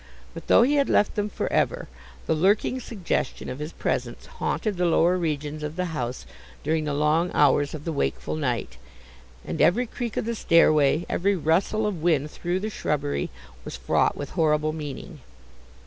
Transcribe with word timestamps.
But, 0.33 0.47
though 0.47 0.63
he 0.63 0.77
had 0.77 0.89
left 0.89 1.13
them 1.13 1.29
for 1.29 1.45
ever, 1.53 1.87
the 2.25 2.33
lurking 2.33 2.79
suggestion 2.79 3.49
of 3.49 3.59
his 3.59 3.71
presence 3.71 4.25
haunted 4.25 4.75
the 4.77 4.87
lower 4.87 5.15
regions 5.15 5.61
of 5.61 5.75
the 5.75 5.93
house 5.93 6.25
during 6.63 6.85
the 6.85 6.93
long 6.95 7.29
hours 7.35 7.75
of 7.75 7.85
the 7.85 7.93
wakeful 7.93 8.35
night, 8.35 8.77
and 9.45 9.61
every 9.61 9.85
creak 9.85 10.17
of 10.17 10.25
the 10.25 10.33
stairway, 10.33 11.05
every 11.07 11.35
rustle 11.35 11.85
of 11.85 12.01
wind 12.01 12.31
through 12.31 12.59
the 12.61 12.71
shrubbery, 12.71 13.29
was 13.63 13.77
fraught 13.77 14.17
with 14.17 14.31
horrible 14.31 14.73
meaning. 14.73 15.19